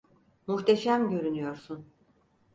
Muhteşem 0.47 1.09
görünüyorsun. 1.09 1.85